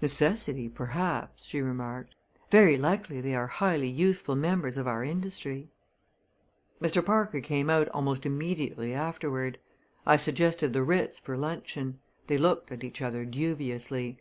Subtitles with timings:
[0.00, 2.14] "Necessity, perhaps," she remarked.
[2.48, 5.68] "Very likely they are highly useful members of our industry."
[6.80, 7.04] Mr.
[7.04, 9.58] Parker came out almost immediately afterward.
[10.06, 11.98] I suggested the Ritz for luncheon.
[12.28, 14.20] They looked at each other dubiously.